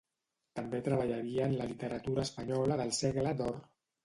[0.59, 3.63] També treballaria en la literatura espanyola del Segle d'Or.